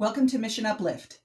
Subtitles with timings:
[0.00, 1.20] Welcome to Mission Uplift.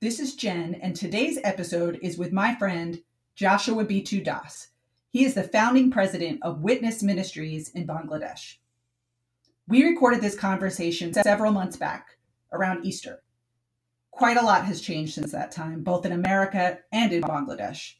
[0.00, 3.02] This is Jen, and today's episode is with my friend
[3.34, 4.68] Joshua Bitu Das.
[5.10, 8.54] He is the founding president of Witness Ministries in Bangladesh.
[9.68, 12.16] We recorded this conversation several months back,
[12.50, 13.22] around Easter.
[14.10, 17.96] Quite a lot has changed since that time, both in America and in Bangladesh.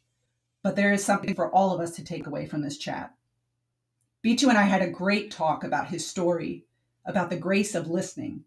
[0.63, 3.13] But there is something for all of us to take away from this chat.
[4.25, 6.65] Bitu and I had a great talk about his story,
[7.05, 8.43] about the grace of listening,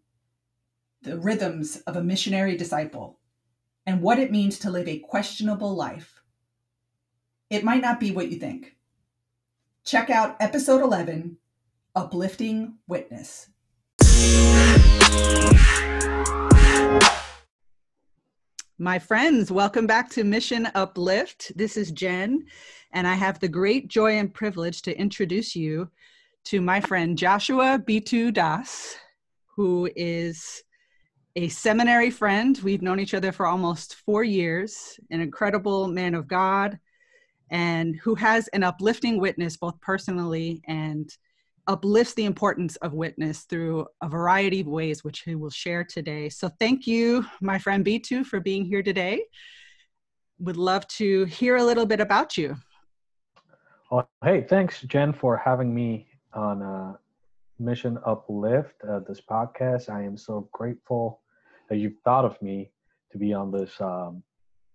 [1.01, 3.19] the rhythms of a missionary disciple,
[3.85, 6.21] and what it means to live a questionable life.
[7.49, 8.75] It might not be what you think.
[9.85, 11.37] Check out episode 11
[11.95, 13.47] Uplifting Witness.
[18.77, 21.53] My friends, welcome back to Mission Uplift.
[21.55, 22.45] This is Jen,
[22.91, 25.89] and I have the great joy and privilege to introduce you
[26.45, 28.97] to my friend Joshua Bitu Das,
[29.55, 30.63] who is
[31.39, 32.59] a seminary friend.
[32.65, 36.77] We've known each other for almost four years, an incredible man of God,
[37.49, 41.09] and who has an uplifting witness both personally and
[41.65, 46.27] uplifts the importance of witness through a variety of ways, which he will share today.
[46.27, 49.23] So, thank you, my friend Bitu, for being here today.
[50.39, 52.57] Would love to hear a little bit about you.
[53.89, 56.93] Well, hey, thanks, Jen, for having me on uh,
[57.59, 59.89] Mission Uplift, uh, this podcast.
[59.89, 61.21] I am so grateful
[61.69, 62.71] that you've thought of me
[63.11, 64.23] to be on this um,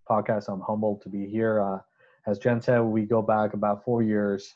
[0.09, 0.49] podcast.
[0.49, 1.61] I'm humbled to be here.
[1.61, 1.79] Uh,
[2.27, 4.55] as Jen said, we go back about four years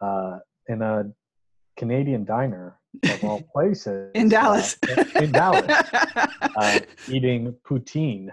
[0.00, 1.04] uh, in a
[1.76, 4.76] Canadian diner of all places in Dallas.
[4.82, 5.64] Uh, in Dallas,
[6.56, 8.28] uh, eating poutine.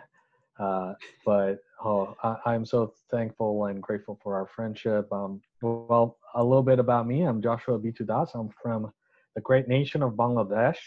[0.59, 0.93] Uh,
[1.25, 5.11] but oh, I, am so thankful and grateful for our friendship.
[5.11, 7.23] Um, well, a little bit about me.
[7.23, 8.31] I'm Joshua Bitu Das.
[8.33, 8.91] I'm from
[9.35, 10.77] the great nation of Bangladesh.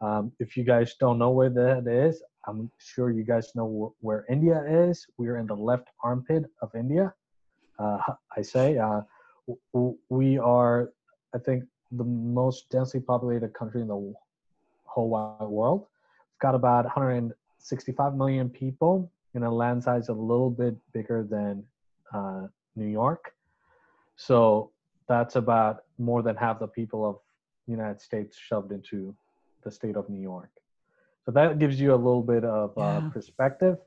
[0.00, 4.04] Um, if you guys don't know where that is, I'm sure you guys know wh-
[4.04, 5.06] where India is.
[5.18, 7.12] We're in the left armpit of India.
[7.78, 7.98] Uh,
[8.36, 9.02] I say uh,
[9.74, 10.92] w- we are,
[11.34, 14.14] I think, the most densely populated country in the
[14.84, 15.80] whole wide world.
[15.80, 21.64] We've got about 165 million people in a land size a little bit bigger than
[22.14, 23.34] uh, New York.
[24.16, 24.70] So
[25.08, 27.16] that's about more than half the people of
[27.66, 29.14] the United States shoved into
[29.62, 30.50] the state of New York.
[31.24, 33.78] So that gives you a little bit of uh, perspective.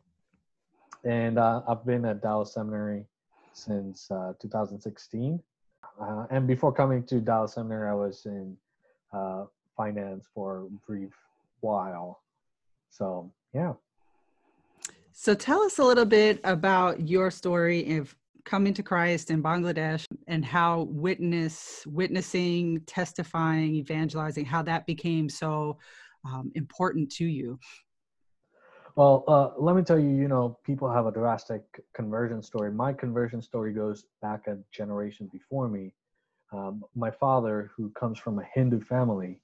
[1.03, 3.05] And uh, I've been at Dallas Seminary
[3.53, 5.41] since uh, 2016.
[5.99, 8.55] Uh, and before coming to Dallas Seminary, I was in
[9.11, 9.45] uh,
[9.75, 11.13] finance for a brief
[11.61, 12.21] while.
[12.89, 13.73] So, yeah.
[15.11, 20.05] So, tell us a little bit about your story of coming to Christ in Bangladesh
[20.27, 25.77] and how witness, witnessing, testifying, evangelizing, how that became so
[26.25, 27.59] um, important to you.
[28.95, 31.63] Well, uh, let me tell you, you know, people have a drastic
[31.93, 32.71] conversion story.
[32.71, 35.93] My conversion story goes back a generation before me.
[36.51, 39.41] Um, my father, who comes from a Hindu family,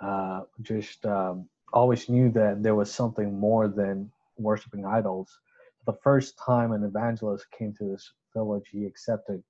[0.00, 5.38] uh, just um, always knew that there was something more than worshiping idols.
[5.86, 9.42] The first time an evangelist came to this village, he accepted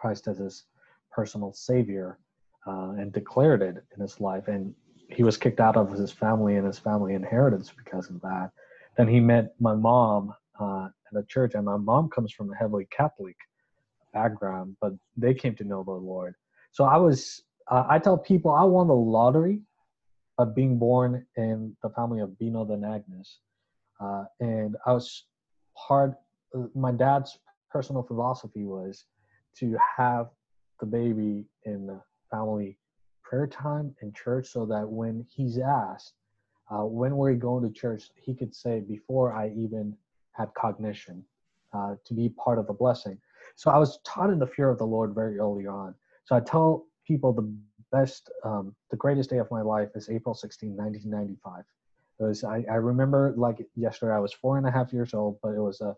[0.00, 0.64] Christ as his
[1.10, 2.18] personal savior
[2.66, 4.48] uh, and declared it in his life.
[4.48, 4.74] And
[5.10, 8.50] he was kicked out of his family and his family inheritance because of that.
[8.96, 12.56] Then he met my mom uh, at a church, and my mom comes from a
[12.56, 13.36] heavily Catholic
[14.12, 16.34] background, but they came to know the Lord.
[16.72, 19.62] So I was, uh, I tell people I won the lottery
[20.38, 23.38] of being born in the family of Bino and Agnes.
[24.00, 25.24] Uh, and I was
[25.76, 26.14] part,
[26.56, 27.38] uh, my dad's
[27.70, 29.04] personal philosophy was
[29.60, 30.28] to have
[30.80, 32.78] the baby in the family
[33.22, 36.14] prayer time in church so that when he's asked,
[36.70, 39.96] uh, when we're going to church, he could say, before I even
[40.32, 41.24] had cognition,
[41.72, 43.18] uh, to be part of the blessing.
[43.56, 45.94] So I was taught in the fear of the Lord very early on.
[46.24, 47.52] So I tell people the
[47.90, 51.64] best, um, the greatest day of my life is April 16, 1995.
[52.20, 55.38] It was, I, I remember like yesterday, I was four and a half years old,
[55.42, 55.94] but it was a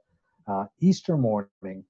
[0.47, 1.85] uh, Easter morning,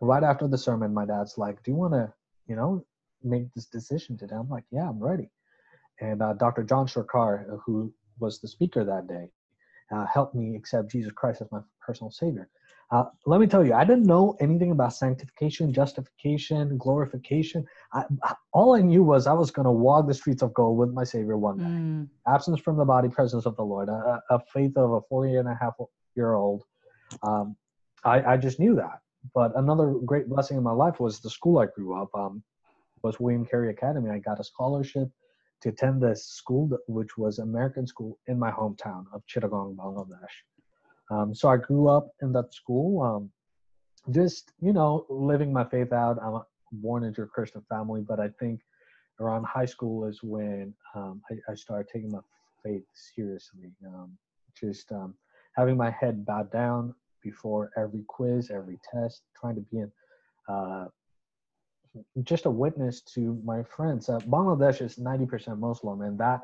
[0.00, 2.12] right after the sermon, my dad's like, "Do you want to,
[2.46, 2.84] you know,
[3.22, 5.30] make this decision today?" I'm like, "Yeah, I'm ready."
[6.00, 6.62] And uh, Dr.
[6.62, 9.30] John Shurkar, uh, who was the speaker that day,
[9.90, 12.48] uh, helped me accept Jesus Christ as my personal Savior.
[12.90, 17.64] Uh, let me tell you, I didn't know anything about sanctification, justification, glorification.
[17.92, 18.04] I,
[18.52, 21.04] all I knew was I was going to walk the streets of gold with my
[21.04, 21.64] Savior one day.
[21.64, 22.08] Mm.
[22.26, 23.88] Absence from the body, presence of the Lord.
[23.88, 25.74] A, a faith of a four and a half
[26.16, 26.64] year old
[27.22, 27.56] um,
[28.04, 29.00] I, I just knew that.
[29.34, 32.08] But another great blessing in my life was the school I grew up.
[32.14, 32.42] Um,
[33.02, 34.10] was William Carey Academy.
[34.10, 35.08] I got a scholarship
[35.62, 40.34] to attend this school, which was American school in my hometown of Chittagong, Bangladesh.
[41.10, 43.30] Um, so I grew up in that school, um,
[44.14, 46.18] just you know, living my faith out.
[46.22, 48.60] I'm born into a Christian family, but I think
[49.18, 52.20] around high school is when um, I, I, started taking my
[52.64, 53.70] faith seriously.
[53.86, 54.16] Um,
[54.58, 55.14] just um,
[55.56, 59.92] having my head bowed down before every quiz, every test, trying to be in
[60.48, 60.86] uh,
[62.22, 64.08] just a witness to my friends.
[64.08, 66.42] Uh, Bangladesh is 90% Muslim, and that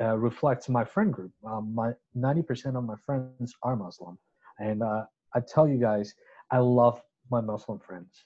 [0.00, 1.32] uh, reflects my friend group.
[1.44, 4.18] Um, my 90% of my friends are Muslim,
[4.58, 5.04] and uh,
[5.34, 6.14] I tell you guys,
[6.50, 8.24] I love my Muslim friends.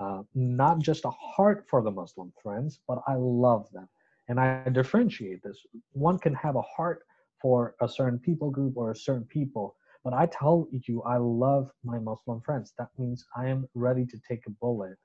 [0.00, 3.88] Uh, not just a heart for the Muslim friends, but I love them,
[4.28, 5.58] and I differentiate this.
[5.92, 7.02] One can have a heart
[7.40, 11.72] for a certain people group or a certain people, but I tell you, I love
[11.82, 12.74] my Muslim friends.
[12.78, 14.98] That means I am ready to take a bullet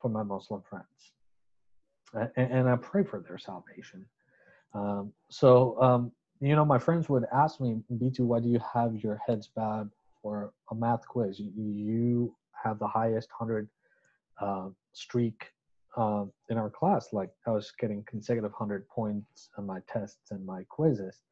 [0.00, 1.12] for my Muslim friends.
[2.14, 4.06] And, and I pray for their salvation.
[4.74, 8.94] Um, so, um, you know, my friends would ask me, Bitu, why do you have
[8.94, 9.90] your heads bowed
[10.22, 11.40] for a math quiz?
[11.40, 13.68] You, you have the highest 100
[14.40, 15.46] uh, streak
[15.96, 17.08] uh, in our class.
[17.12, 21.22] Like I was getting consecutive 100 points on my tests and my quizzes.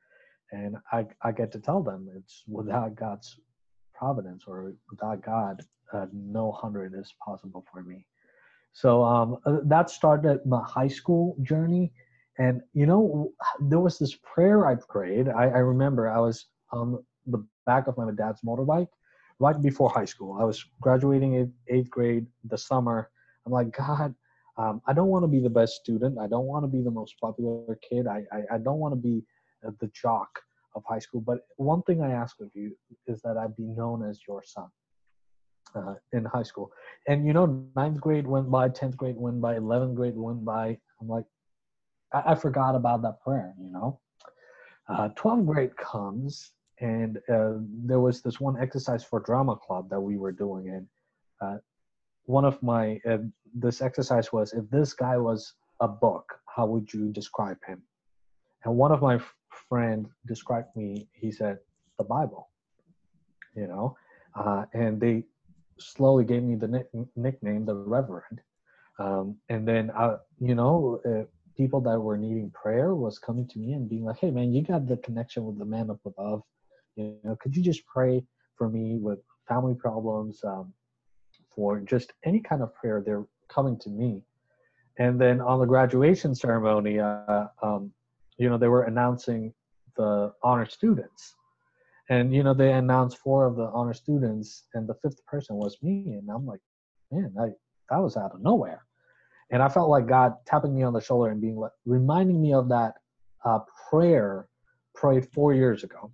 [0.52, 3.40] And I, I get to tell them it's without God's
[3.94, 5.62] providence or without God,
[5.92, 8.06] uh, no 100 is possible for me.
[8.72, 11.92] So um, uh, that started my high school journey.
[12.38, 15.28] And, you know, there was this prayer I prayed.
[15.28, 18.88] I, I remember I was on the back of my dad's motorbike
[19.38, 20.38] right before high school.
[20.40, 23.10] I was graduating eighth, grade the summer.
[23.44, 24.14] I'm like, God,
[24.58, 26.18] um, I don't want to be the best student.
[26.18, 28.06] I don't want to be the most popular kid.
[28.06, 29.22] I, I, I don't want to be
[29.80, 30.40] the jock
[30.74, 31.20] of high school.
[31.20, 32.76] But one thing I ask of you
[33.06, 34.68] is that I be known as your son
[35.74, 36.70] uh, in high school.
[37.08, 40.78] And you know, ninth grade went by, tenth grade went by, eleventh grade went by.
[41.00, 41.24] I'm like,
[42.12, 43.54] I, I forgot about that prayer.
[43.60, 44.00] You know,
[44.88, 47.54] uh, twelfth grade comes, and uh,
[47.84, 50.86] there was this one exercise for drama club that we were doing, and
[51.40, 51.58] uh,
[52.24, 53.18] one of my uh,
[53.54, 56.24] this exercise was if this guy was a book,
[56.54, 57.82] how would you describe him?
[58.64, 59.20] And one of my
[59.68, 61.08] friend described me.
[61.12, 61.58] He said
[61.98, 62.48] the Bible.
[63.54, 63.96] You know,
[64.34, 65.24] uh, and they
[65.78, 68.40] slowly gave me the nick, nickname the Reverend.
[68.98, 71.24] Um, and then, I, you know, uh,
[71.56, 74.62] people that were needing prayer was coming to me and being like, "Hey, man, you
[74.62, 76.42] got the connection with the man up above.
[76.96, 78.24] You know, could you just pray
[78.56, 80.72] for me with family problems, um,
[81.50, 84.22] for just any kind of prayer?" They're coming to me.
[84.98, 87.92] And then on the graduation ceremony, uh, um,
[88.38, 89.52] you know, they were announcing
[89.96, 91.34] the honor students.
[92.08, 95.76] And you know they announced four of the honor students and the fifth person was
[95.82, 96.60] me and i'm like
[97.10, 97.48] man I,
[97.90, 98.82] that was out of nowhere.
[99.50, 102.52] And i felt like god tapping me on the shoulder and being like reminding me
[102.52, 102.94] of that
[103.44, 103.60] uh,
[103.90, 104.48] prayer
[104.94, 106.12] prayed four years ago.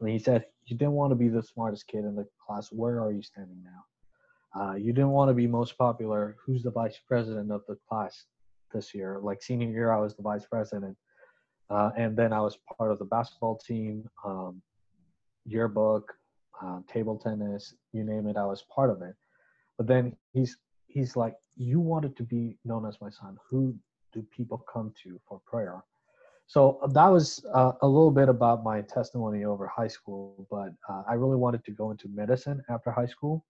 [0.00, 2.68] And he said you didn't want to be the smartest kid in the class.
[2.70, 4.60] Where are you standing now?
[4.60, 6.36] Uh, you didn't want to be most popular.
[6.44, 8.24] Who's the vice president of the class
[8.72, 9.20] this year?
[9.22, 10.96] Like senior year i was the vice president
[11.70, 14.62] uh, and then i was part of the basketball team um,
[15.48, 16.12] yearbook,
[16.62, 19.14] uh, table tennis, you name it, I was part of it.
[19.76, 20.56] But then he's
[20.86, 23.36] he's like, you wanted to be known as my son.
[23.50, 23.74] Who
[24.12, 25.82] do people come to for prayer?
[26.46, 30.46] So that was uh, a little bit about my testimony over high school.
[30.50, 33.44] But uh, I really wanted to go into medicine after high school,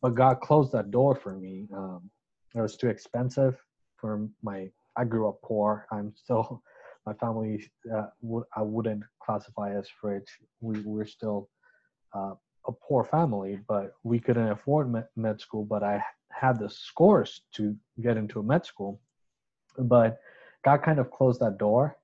[0.00, 1.68] but God closed that door for me.
[1.74, 2.10] Um,
[2.54, 3.60] it was too expensive
[3.96, 4.70] for my.
[4.96, 5.86] I grew up poor.
[5.90, 6.62] I'm still
[7.06, 10.28] my family uh, wouldn't classify as rich.
[10.60, 11.48] We were still
[12.14, 12.34] uh,
[12.66, 15.64] a poor family, but we couldn't afford med, med school.
[15.64, 19.00] But I had the scores to get into a med school.
[19.78, 20.18] But
[20.64, 21.96] God kind of closed that door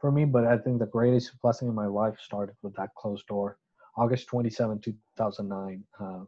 [0.00, 0.24] for me.
[0.24, 3.58] But I think the greatest blessing in my life started with that closed door.
[3.96, 6.24] August 27, 2009, uh,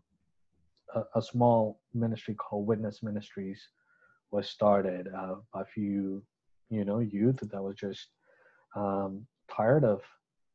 [0.95, 3.61] a, a, small ministry called Witness Ministries
[4.31, 6.23] was started uh, by a few,
[6.71, 8.07] you know, youth that was just
[8.77, 10.03] um, tired of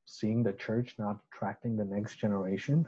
[0.06, 2.88] seeing the church not attracting the next generation.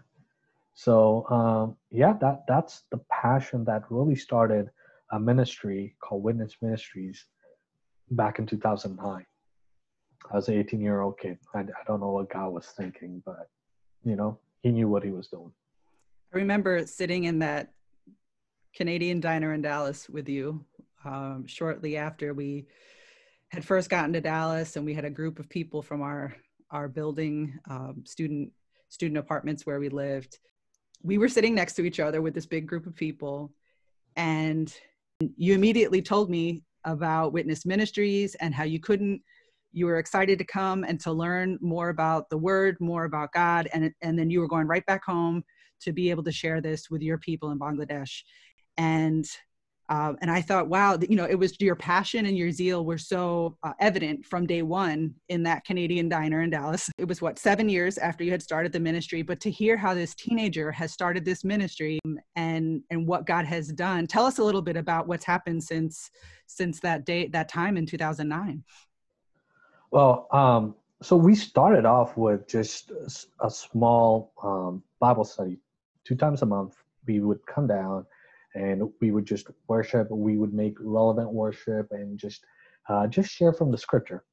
[0.73, 4.69] So um, yeah, that that's the passion that really started
[5.11, 7.25] a ministry called Witness Ministries
[8.11, 9.25] back in 2009.
[10.31, 11.37] I was an 18 year old kid.
[11.53, 13.49] I, I don't know what God was thinking, but
[14.03, 15.51] you know, he knew what he was doing.
[16.33, 17.73] I remember sitting in that
[18.75, 20.65] Canadian diner in Dallas with you
[21.05, 22.65] um, shortly after we
[23.53, 26.35] had first gotten to Dallas, and we had a group of people from our
[26.71, 28.51] our building, um, student
[28.89, 30.39] student apartments where we lived.
[31.03, 33.53] We were sitting next to each other with this big group of people,
[34.15, 34.73] and
[35.37, 39.21] you immediately told me about Witness Ministries and how you couldn't
[39.71, 43.69] you were excited to come and to learn more about the word, more about God,
[43.71, 45.43] and and then you were going right back home
[45.81, 48.23] to be able to share this with your people in Bangladesh.
[48.77, 49.27] And
[49.93, 52.97] uh, and I thought, wow, you know, it was your passion and your zeal were
[52.97, 56.89] so uh, evident from day one in that Canadian diner in Dallas.
[56.97, 59.93] It was what seven years after you had started the ministry, but to hear how
[59.93, 61.99] this teenager has started this ministry
[62.35, 66.09] and and what God has done, tell us a little bit about what's happened since
[66.47, 68.63] since that day that time in 2009.
[69.91, 70.73] Well, um,
[71.03, 72.91] so we started off with just
[73.41, 75.59] a small um, Bible study,
[76.03, 76.77] two times a month.
[77.05, 78.07] We would come down
[78.55, 80.07] and we would just worship.
[80.09, 82.45] We would make relevant worship and just
[82.89, 84.25] uh, just share from the scripture,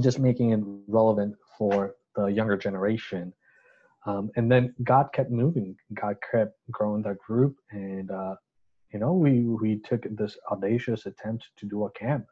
[0.00, 3.32] just making it relevant for the younger generation.
[4.06, 5.76] Um, and then God kept moving.
[5.94, 8.34] God kept growing that group, and uh,
[8.92, 12.26] you know, we we took this audacious attempt to do a camp,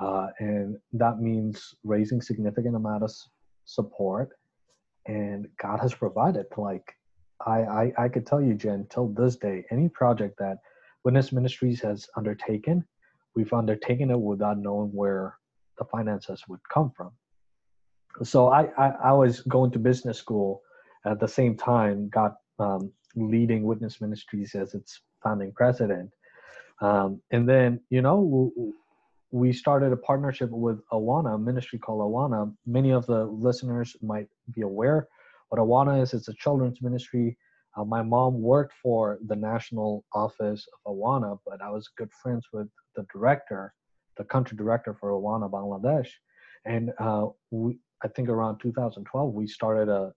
[0.00, 3.12] uh, and that means raising significant amount of
[3.64, 4.30] support.
[5.06, 6.46] And God has provided.
[6.56, 6.97] Like
[7.46, 10.58] I, I, I could tell you, Jen, till this day, any project that
[11.04, 12.84] Witness Ministries has undertaken,
[13.34, 15.36] we've undertaken it without knowing where
[15.78, 17.12] the finances would come from.
[18.22, 20.62] So I, I, I was going to business school
[21.06, 26.10] at the same time, got um, leading Witness Ministries as its founding president.
[26.80, 28.52] Um, and then, you know,
[29.30, 32.52] we started a partnership with Awana, a ministry called Awana.
[32.66, 35.08] Many of the listeners might be aware
[35.48, 37.36] what Awana is, it's a children's ministry.
[37.76, 42.46] Uh, my mom worked for the national office of Awana, but I was good friends
[42.52, 43.74] with the director,
[44.16, 46.08] the country director for Awana Bangladesh.
[46.64, 50.12] And uh, we, I think around 2012, we started a,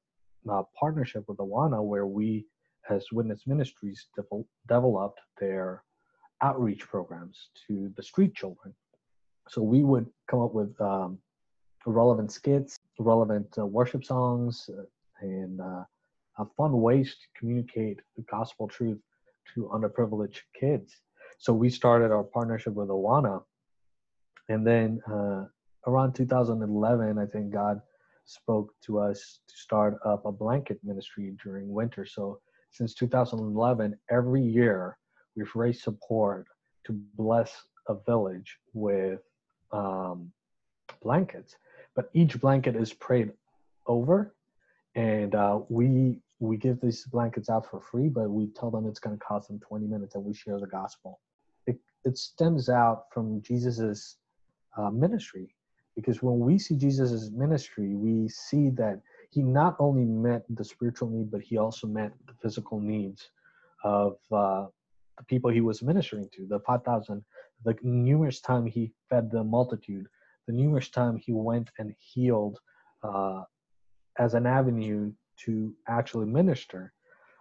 [0.50, 2.46] a partnership with Awana where we,
[2.90, 5.84] as Witness Ministries, de- developed their
[6.42, 8.74] outreach programs to the street children.
[9.50, 11.20] So we would come up with um,
[11.86, 14.84] relevant skits, relevant uh, worship songs, uh,
[15.22, 15.84] and uh,
[16.58, 19.00] fun ways to communicate the gospel truth
[19.54, 21.02] to underprivileged kids.
[21.38, 23.44] So we started our partnership with Awana,
[24.50, 25.46] and then uh,
[25.88, 27.82] around 2011, I think God
[28.26, 32.06] spoke to us to start up a blanket ministry during winter.
[32.06, 32.40] So
[32.72, 34.98] since 2011, every year
[35.36, 36.48] we've raised support
[36.86, 37.52] to bless
[37.88, 39.20] a village with
[39.72, 40.32] um,
[41.02, 41.56] blankets.
[41.96, 43.32] But each blanket is prayed
[43.88, 44.36] over
[44.96, 49.00] and uh, we we give these blankets out for free, but we tell them it's
[49.00, 51.20] going to cost them 20 minutes, and we share the gospel.
[51.68, 54.18] It it stems out from Jesus's
[54.78, 55.56] uh, ministry,
[55.96, 61.10] because when we see Jesus's ministry, we see that he not only met the spiritual
[61.10, 63.30] need, but he also met the physical needs
[63.84, 64.66] of uh,
[65.18, 67.24] the people he was ministering to, the 5,000,
[67.64, 70.08] the numerous time he fed the multitude,
[70.48, 72.60] the numerous time he went and healed
[73.04, 73.44] uh,
[74.22, 75.12] as an avenue
[75.44, 76.94] to actually minister.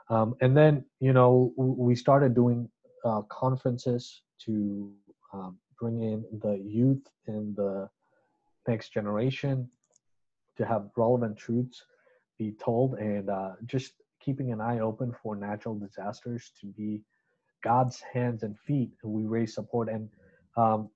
[0.09, 2.69] Um, and then, you know, we started doing
[3.05, 4.91] uh, conferences to
[5.35, 7.89] um, bring in the youth and the
[8.67, 9.69] next generation
[10.57, 11.85] to have relevant truths
[12.39, 13.93] be told and uh, just
[14.25, 17.03] keeping an eye open for natural disasters to be
[17.63, 18.91] God's hands and feet.
[19.05, 19.91] We raise support.
[19.91, 20.09] And
[20.57, 20.89] um,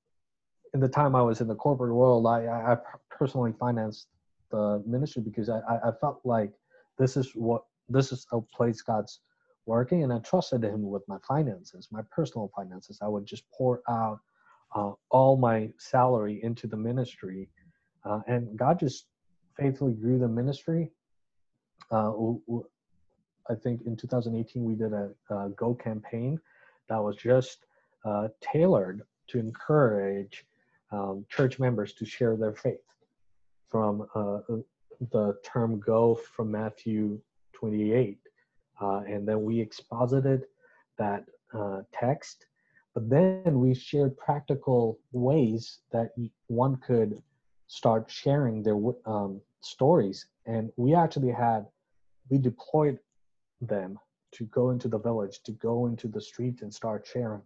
[0.73, 2.76] in the time I was in the corporate world, I, I
[3.11, 4.09] personally financed
[4.55, 6.53] the ministry because I, I felt like
[6.99, 9.21] this is what this is a place God's
[9.67, 12.99] working, and I trusted Him with my finances, my personal finances.
[13.03, 14.21] I would just pour out
[14.75, 17.49] uh, all my salary into the ministry,
[18.05, 19.07] uh, and God just
[19.59, 20.91] faithfully grew the ministry.
[21.91, 22.13] Uh,
[23.51, 26.41] I think in 2018 we did a, a Go campaign
[26.89, 27.59] that was just
[28.05, 30.47] uh, tailored to encourage
[30.93, 32.81] um, church members to share their faith
[33.68, 34.38] from uh,
[35.12, 37.21] the term go from Matthew
[37.52, 38.18] 28.
[38.80, 40.44] Uh, and then we exposited
[40.99, 41.25] that
[41.56, 42.47] uh, text,
[42.94, 46.11] but then we shared practical ways that
[46.49, 47.23] one could
[47.66, 50.26] start sharing their um, stories.
[50.47, 51.66] And we actually had,
[52.28, 52.99] we deployed
[53.61, 53.99] them
[54.33, 57.42] to go into the village, to go into the streets and start sharing.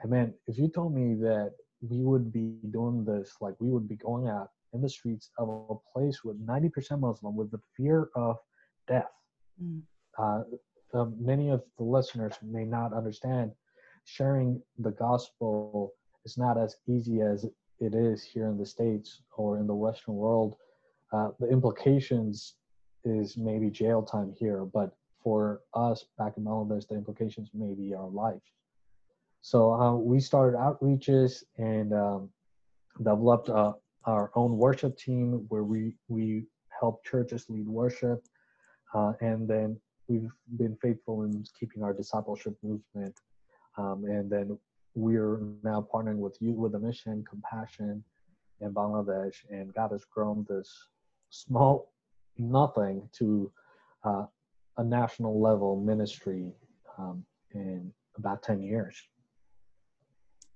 [0.00, 3.88] And man, if you told me that we would be doing this, like we would
[3.88, 8.08] be going out in the streets of a place with 90% Muslim, with the fear
[8.14, 8.36] of
[8.86, 9.10] death.
[9.62, 9.82] Mm.
[10.18, 10.42] Uh,
[10.94, 13.52] um, many of the listeners may not understand
[14.04, 15.92] sharing the gospel
[16.24, 17.44] is not as easy as
[17.80, 20.56] it is here in the States or in the Western world.
[21.12, 22.54] Uh, the implications
[23.04, 27.94] is maybe jail time here, but for us back in Bangladesh, the implications may be
[27.94, 28.42] our life.
[29.42, 32.30] So uh, we started outreaches and um,
[32.98, 33.74] developed a,
[34.04, 36.44] our own worship team where we we
[36.80, 38.24] help churches lead worship,
[38.94, 39.78] uh, and then
[40.08, 43.14] we've been faithful in keeping our discipleship movement,
[43.76, 44.58] um, and then
[44.94, 48.02] we're now partnering with Youth with a Mission, Compassion,
[48.60, 50.70] in Bangladesh, and God has grown this
[51.30, 51.92] small
[52.36, 53.52] nothing to
[54.04, 54.24] uh,
[54.76, 56.52] a national level ministry
[56.98, 58.96] um, in about 10 years.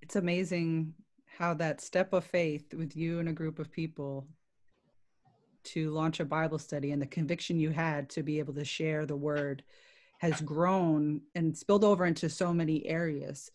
[0.01, 0.95] It's amazing
[1.39, 4.27] how that step of faith with you and a group of people
[5.65, 9.07] to launch a Bible study and the conviction you had to be able to share
[9.07, 9.63] the word
[10.19, 13.51] has grown and spilled over into so many areas,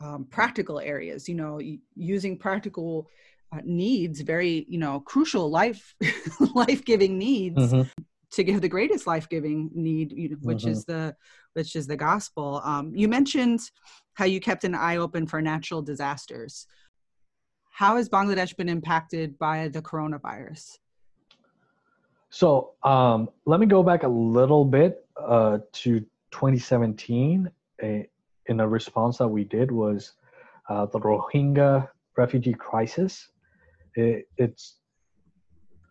[0.00, 1.60] um, practical areas, you know,
[1.94, 3.08] using practical
[3.52, 5.94] uh, needs, very, you know, crucial life,
[6.54, 7.88] life-giving needs mm-hmm.
[8.32, 10.70] to give the greatest life-giving need, you know, which mm-hmm.
[10.70, 11.14] is the,
[11.54, 12.60] which is the gospel.
[12.64, 13.60] Um, you mentioned
[14.14, 16.66] how you kept an eye open for natural disasters.
[17.78, 20.78] How has Bangladesh been impacted by the coronavirus?
[22.28, 26.00] So um, let me go back a little bit uh, to
[26.32, 27.48] 2017.
[27.80, 28.08] A,
[28.46, 30.14] in a response that we did was
[30.68, 33.28] uh, the Rohingya refugee crisis.
[33.94, 34.78] It, it's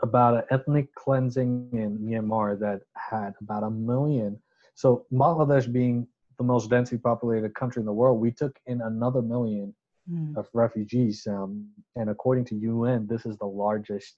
[0.01, 4.38] about an ethnic cleansing in Myanmar that had about a million.
[4.75, 6.06] So Bangladesh being
[6.38, 9.74] the most densely populated country in the world, we took in another million
[10.11, 10.35] mm.
[10.37, 11.25] of refugees.
[11.27, 14.15] Um, and according to UN, this is the largest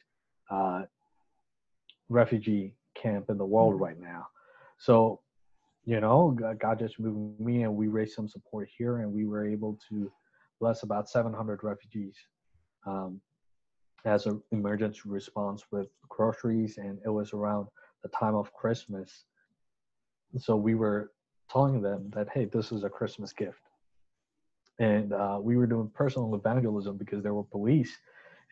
[0.49, 0.83] uh,
[2.09, 3.79] refugee camp in the world mm.
[3.79, 4.27] right now.
[4.77, 5.21] So,
[5.85, 9.45] you know, God just moved me and we raised some support here and we were
[9.45, 10.11] able to
[10.59, 12.15] bless about 700 refugees
[12.85, 13.21] um,
[14.05, 16.77] as an emergency response with groceries.
[16.77, 17.67] And it was around
[18.03, 19.25] the time of Christmas.
[20.37, 21.11] So we were
[21.49, 23.59] telling them that, hey, this is a Christmas gift
[24.79, 27.95] and uh, we were doing personal evangelism because there were police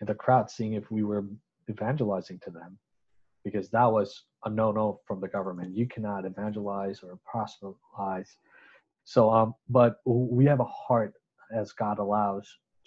[0.01, 1.25] in the crowd seeing if we were
[1.69, 2.77] evangelizing to them
[3.43, 5.75] because that was a no-no from the government.
[5.75, 8.37] You cannot evangelize or proselytize.
[9.05, 11.13] So um but we have a heart
[11.55, 12.45] as god allows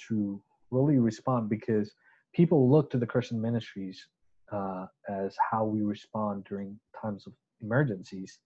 [0.09, 1.93] to really respond because
[2.35, 4.07] people look to the christian ministries
[4.53, 8.39] uh, as how we respond during times of emergencies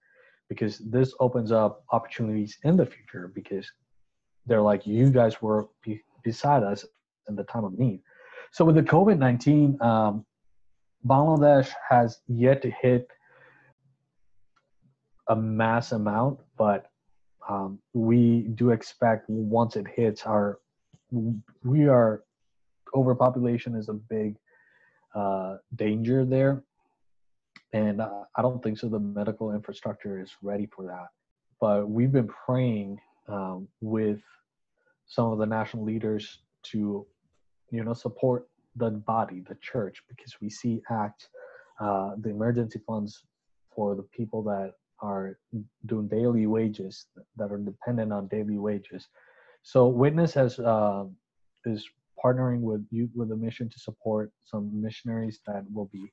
[0.48, 3.70] because this opens up opportunities in the future because
[4.46, 6.84] they're like, you guys were be- beside us
[7.28, 8.00] in the time of need.
[8.52, 10.24] So with the COVID 19, um,
[11.06, 13.08] Bangladesh has yet to hit
[15.28, 16.90] a mass amount, but
[17.48, 20.58] um, we do expect once it hits our,
[21.62, 22.24] we are
[22.94, 24.36] overpopulation is a big
[25.14, 26.62] uh, danger there,
[27.72, 28.88] and uh, I don't think so.
[28.88, 31.08] The medical infrastructure is ready for that,
[31.60, 34.20] but we've been praying um, with
[35.06, 37.06] some of the national leaders to,
[37.70, 41.28] you know, support the body, the church, because we see ACT,
[41.80, 43.24] uh, the emergency funds
[43.74, 45.38] for the people that are
[45.86, 47.06] doing daily wages,
[47.36, 49.08] that are dependent on daily wages.
[49.62, 51.04] So Witness has uh,
[51.64, 51.86] is
[52.22, 56.12] partnering with Youth with a Mission to support some missionaries that will be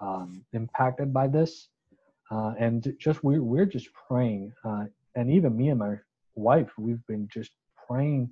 [0.00, 1.68] um, impacted by this.
[2.30, 5.96] Uh, and just we're, we're just praying uh, and even me and my
[6.36, 7.50] wife we've been just
[7.86, 8.30] praying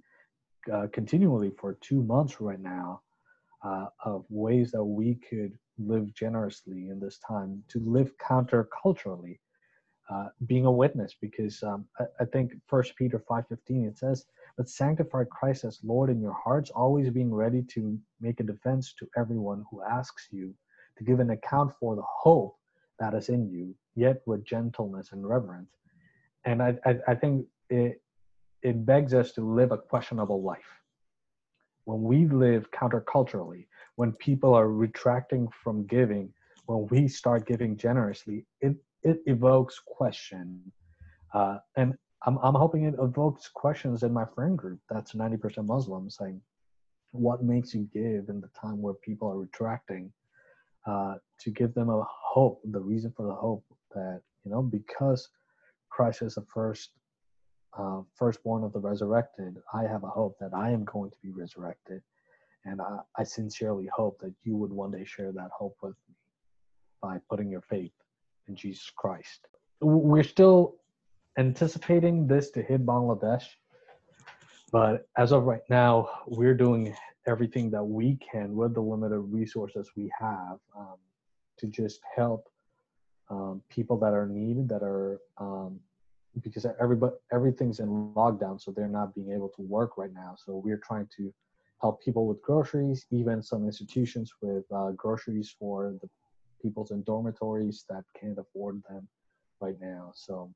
[0.73, 3.01] uh, continually for two months right now
[3.65, 9.39] uh, of ways that we could live generously in this time, to live counterculturally,
[10.11, 11.15] uh, being a witness.
[11.21, 15.81] Because um, I, I, think First Peter five fifteen it says, "But sanctify Christ as
[15.83, 20.29] Lord in your hearts, always being ready to make a defense to everyone who asks
[20.31, 20.55] you
[20.99, 22.55] to give an account for the hope
[23.01, 25.71] that is in you, yet with gentleness and reverence."
[26.45, 28.03] And I, I, I think it,
[28.63, 30.73] it begs us to live a questionable life.
[31.85, 36.33] When we live counterculturally, when people are retracting from giving,
[36.67, 40.61] when we start giving generously, it, it evokes question.
[41.35, 41.95] Uh, and
[42.27, 46.41] I'm, I'm hoping it evokes questions in my friend group that's 90% Muslim saying,
[47.11, 50.13] what makes you give in the time where people are retracting
[50.87, 55.29] uh, to give them a hope, the reason for the hope that, you know, because
[55.91, 56.91] Christ is the first
[57.79, 61.31] uh, firstborn of the resurrected, I have a hope that I am going to be
[61.31, 62.03] resurrected.
[62.65, 66.15] And I, I sincerely hope that you would one day share that hope with me
[67.03, 67.93] by putting your faith
[68.49, 69.49] in Jesus Christ.
[69.81, 70.77] We're still
[71.39, 73.45] anticipating this to hit Bangladesh,
[74.73, 76.95] but as of right now, we're doing
[77.27, 80.97] everything that we can with the limited resources we have um,
[81.59, 82.49] to just help
[83.31, 85.81] um, people that are needed, that are um,
[86.43, 90.61] because everybody everything's in lockdown so they're not being able to work right now so
[90.65, 91.33] we're trying to
[91.85, 96.09] help people with groceries, even some institutions with uh, groceries for the
[96.63, 99.07] people's in dormitories that can't afford them
[99.61, 100.11] right now.
[100.15, 100.51] So,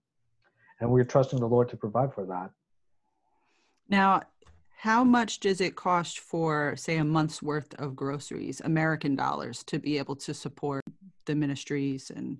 [0.80, 2.50] and we're trusting the Lord to provide for that.
[3.90, 4.22] Now,
[4.78, 9.78] how much does it cost for, say, a month's worth of groceries, American dollars, to
[9.78, 10.82] be able to support
[11.26, 12.38] the ministries and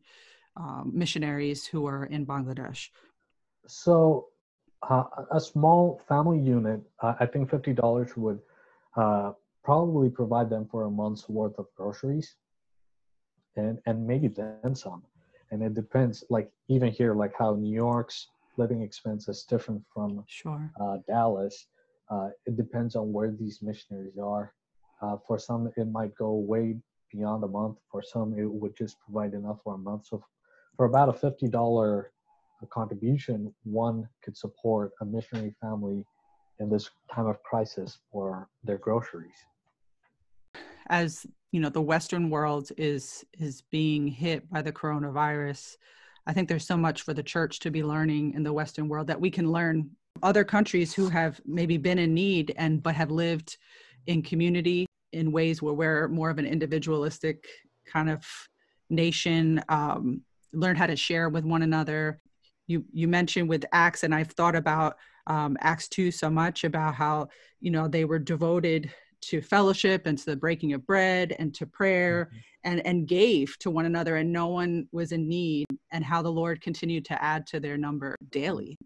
[0.57, 2.89] um, missionaries who are in Bangladesh?
[3.69, 4.29] So,
[4.89, 8.41] uh, a small family unit, uh, I think fifty dollars would
[8.97, 12.37] uh, probably provide them for a month's worth of groceries,
[13.57, 15.03] and and maybe then some.
[15.51, 20.25] And it depends, like even here, like how New York's living expense is different from
[20.27, 20.71] sure.
[20.81, 21.67] Uh, Dallas.
[22.11, 24.55] Uh, it depends on where these missionaries are.
[25.03, 26.75] Uh, for some, it might go way
[27.13, 27.77] beyond a month.
[27.91, 30.07] For some, it would just provide enough for a month.
[30.07, 30.25] So,
[30.77, 32.13] for about a fifty dollar
[32.67, 36.05] contribution, one could support a missionary family
[36.61, 39.47] in this time of crisis for their groceries.
[40.89, 45.77] As you know, the Western world is is being hit by the coronavirus.
[46.27, 49.07] I think there's so much for the church to be learning in the Western world
[49.07, 49.91] that we can learn
[50.23, 53.57] other countries who have maybe been in need and but have lived
[54.07, 57.47] in community in ways where we're more of an individualistic
[57.87, 58.27] kind of
[58.91, 62.21] nation um, learn how to share with one another
[62.69, 66.95] you you mentioned with acts and i've thought about um, acts 2 so much about
[66.95, 67.29] how
[67.61, 71.67] you know they were devoted to fellowship and to the breaking of bread and to
[71.67, 72.39] prayer mm-hmm.
[72.65, 76.31] and and gave to one another and no one was in need and how the
[76.31, 78.79] lord continued to add to their number daily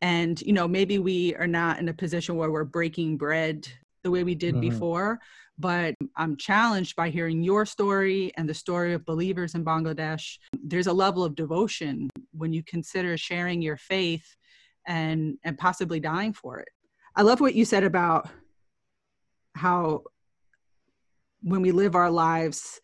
[0.00, 3.68] and you know maybe we are not in a position where we're breaking bread
[4.04, 4.68] the way we did mm-hmm.
[4.68, 5.20] before
[5.58, 10.38] but I'm challenged by hearing your story and the story of believers in Bangladesh.
[10.62, 14.36] There's a level of devotion when you consider sharing your faith
[14.86, 16.68] and and possibly dying for it.
[17.16, 18.28] I love what you said about
[19.56, 20.04] how
[21.42, 22.80] when we live our lives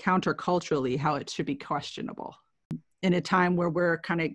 [0.00, 2.34] counterculturally how it should be questionable
[3.02, 4.30] in a time where we're kind of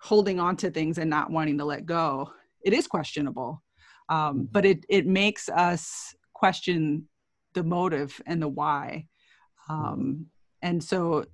[0.00, 2.30] holding on to things and not wanting to let go
[2.64, 3.62] it is questionable
[4.08, 4.44] um, mm-hmm.
[4.52, 7.08] but it it makes us question
[7.54, 9.06] the motive and the why
[9.70, 10.26] um,
[10.60, 11.24] and so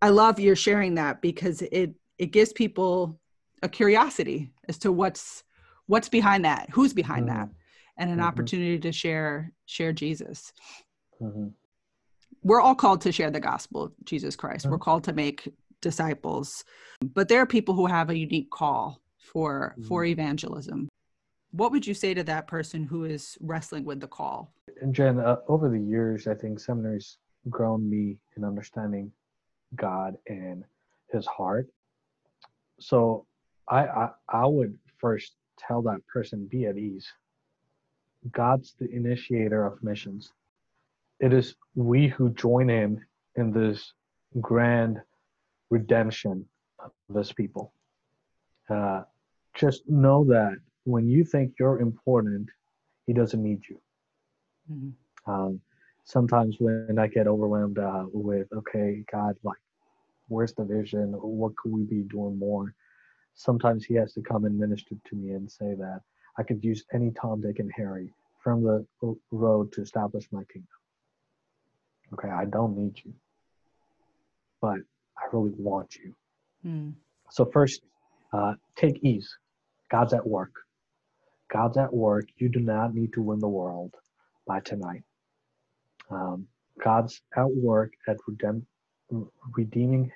[0.00, 3.20] i love your sharing that because it it gives people
[3.62, 5.44] a curiosity as to what's
[5.86, 7.40] what's behind that who's behind mm-hmm.
[7.40, 7.48] that
[7.98, 8.26] and an mm-hmm.
[8.26, 10.52] opportunity to share share jesus
[11.20, 11.48] mm-hmm.
[12.42, 15.46] we're all called to share the gospel of jesus christ we're called to make
[15.82, 16.64] disciples
[17.14, 20.12] but there are people who have a unique call for for mm-hmm.
[20.12, 20.88] evangelism
[21.58, 24.52] what would you say to that person who is wrestling with the call?
[24.80, 27.18] And Jen, uh, over the years, I think seminary's
[27.50, 29.10] grown me in understanding
[29.74, 30.64] God and
[31.12, 31.68] His heart.
[32.78, 33.26] So
[33.68, 37.12] I, I I would first tell that person be at ease.
[38.30, 40.32] God's the initiator of missions.
[41.18, 43.92] It is we who join Him in this
[44.40, 45.00] grand
[45.70, 46.46] redemption
[46.78, 47.72] of His people.
[48.70, 49.02] Uh,
[49.54, 50.56] just know that
[50.88, 52.48] when you think you're important,
[53.06, 53.78] he doesn't need you.
[54.72, 55.30] Mm-hmm.
[55.30, 55.60] Um,
[56.04, 59.58] sometimes when I get overwhelmed uh, with, okay, God, like,
[60.28, 61.12] where's the vision?
[61.12, 62.74] What could we be doing more?
[63.34, 66.00] Sometimes he has to come and minister to me and say that
[66.38, 68.10] I could use any Tom, Dick, and Harry
[68.42, 68.86] from the
[69.30, 70.68] road to establish my kingdom.
[72.14, 73.12] Okay, I don't need you,
[74.62, 74.78] but
[75.18, 76.14] I really want you.
[76.66, 76.94] Mm.
[77.30, 77.82] So, first,
[78.32, 79.28] uh, take ease.
[79.90, 80.52] God's at work.
[81.52, 82.28] God's at work.
[82.36, 83.94] You do not need to win the world
[84.46, 85.02] by tonight.
[86.10, 86.46] Um,
[86.82, 88.16] God's at work at
[89.56, 90.12] redeeming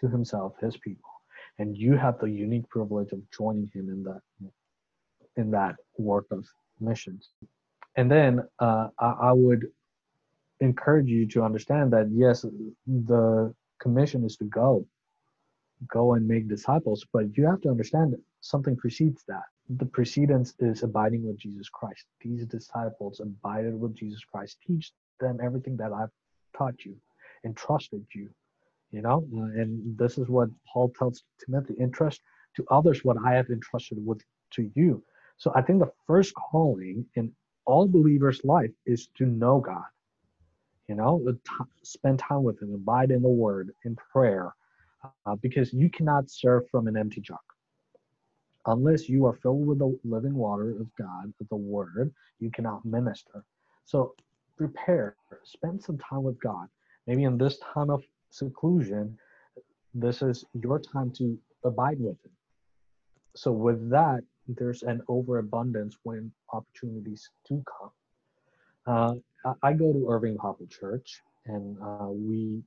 [0.00, 1.10] to himself his people.
[1.58, 4.20] And you have the unique privilege of joining him in that
[5.36, 6.44] in that work of
[6.80, 7.30] missions.
[7.96, 9.66] And then uh, I, I would
[10.60, 12.44] encourage you to understand that yes,
[12.86, 14.84] the commission is to go,
[15.88, 20.82] go and make disciples, but you have to understand something precedes that the precedence is
[20.82, 22.06] abiding with Jesus Christ.
[22.20, 24.58] These disciples abided with Jesus Christ.
[24.66, 26.10] Teach them everything that I've
[26.56, 26.96] taught you,
[27.44, 28.30] entrusted you.
[28.90, 32.22] You know, and this is what Paul tells Timothy: entrust
[32.56, 35.02] to others what I have entrusted with to you.
[35.36, 37.32] So I think the first calling in
[37.66, 39.84] all believers' life is to know God.
[40.88, 41.22] You know,
[41.82, 44.54] spend time with Him, abide in the Word, in prayer,
[45.26, 47.36] uh, because you cannot serve from an empty jug
[48.66, 53.44] unless you are filled with the living water of God, the Word, you cannot minister.
[53.84, 54.14] So
[54.56, 56.68] prepare, spend some time with God.
[57.06, 59.16] Maybe in this time of seclusion,
[59.94, 62.32] this is your time to abide with Him.
[63.36, 67.90] So with that, there's an overabundance when opportunities do come.
[68.86, 72.62] Uh, I go to Irving Bible Church, and uh, we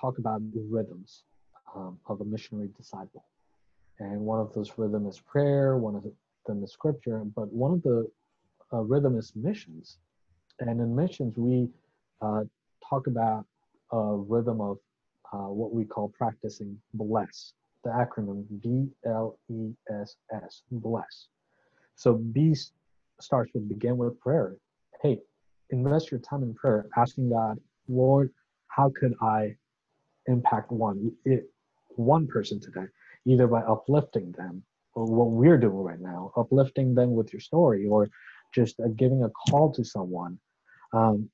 [0.00, 1.24] talk about the rhythms
[1.74, 3.24] um, of a missionary disciple.
[4.00, 6.04] And one of those rhythms is prayer, one of
[6.46, 8.10] them is scripture, but one of the
[8.72, 9.98] uh, rhythm is missions.
[10.60, 11.68] And in missions, we
[12.20, 12.42] uh,
[12.88, 13.44] talk about
[13.92, 14.78] a rhythm of
[15.32, 21.26] uh, what we call practicing bless, the acronym B L E S S, bless.
[21.96, 22.54] So B
[23.20, 24.56] starts with begin with prayer.
[25.02, 25.20] Hey,
[25.70, 28.30] invest your time in prayer, asking God, Lord,
[28.68, 29.56] how could I
[30.26, 31.50] impact one it,
[31.96, 32.86] one person today,
[33.26, 34.62] either by uplifting them
[34.94, 38.08] or what we're doing right now, uplifting them with your story, or
[38.54, 40.38] just uh, giving a call to someone.
[40.92, 41.28] Um,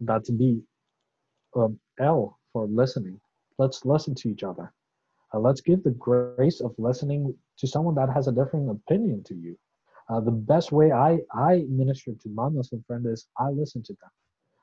[0.00, 0.62] that's B.
[1.54, 3.20] Um, L for listening.
[3.58, 4.72] Let's listen to each other.
[5.34, 9.34] Uh, let's give the grace of listening to someone that has a different opinion to
[9.34, 9.58] you.
[10.08, 13.92] Uh, the best way I, I minister to my Muslim friend is I listen to
[13.92, 14.10] them.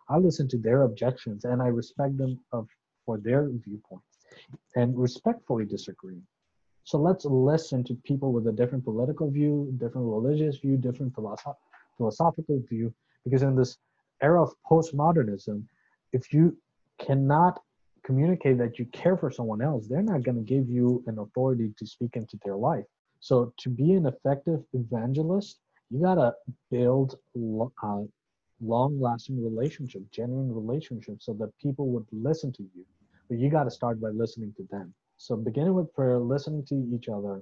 [0.09, 2.67] I listen to their objections and I respect them of,
[3.05, 4.05] for their viewpoints
[4.75, 6.21] and respectfully disagree.
[6.85, 11.57] So let's listen to people with a different political view, different religious view, different philosoph-
[11.97, 12.93] philosophical view,
[13.23, 13.77] because in this
[14.21, 15.63] era of postmodernism,
[16.13, 16.55] if you
[16.99, 17.59] cannot
[18.03, 21.73] communicate that you care for someone else, they're not going to give you an authority
[21.79, 22.85] to speak into their life.
[23.19, 26.35] So to be an effective evangelist, you got to
[26.69, 27.17] build
[27.83, 28.01] uh,
[28.61, 32.85] long-lasting relationship, genuine relationships, so that people would listen to you.
[33.27, 34.93] But you got to start by listening to them.
[35.17, 37.41] So beginning with prayer, listening to each other.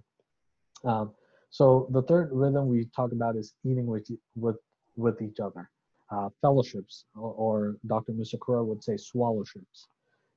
[0.83, 1.12] Um,
[1.49, 4.57] so the third rhythm we talk about is eating with with
[4.95, 5.69] with each other,
[6.12, 8.13] uh, fellowships, or, or Dr.
[8.13, 9.88] Musakura would say swallowships.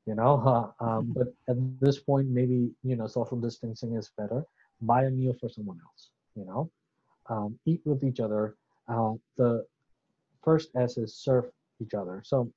[0.06, 4.44] You know, uh, um, but at this point, maybe you know social distancing is better.
[4.80, 6.10] Buy a meal for someone else.
[6.34, 6.70] You know,
[7.28, 8.56] um, eat with each other.
[8.88, 9.66] Uh, the
[10.44, 11.46] first S is serve
[11.80, 12.22] each other.
[12.24, 12.52] So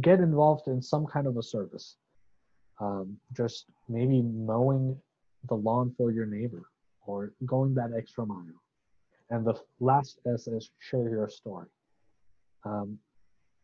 [0.00, 1.96] get involved in some kind of a service.
[2.80, 4.98] Um, just maybe mowing
[5.48, 6.64] the lawn for your neighbor
[7.06, 8.62] or going that extra mile.
[9.30, 11.68] And the last S is share your story.
[12.64, 12.98] Um,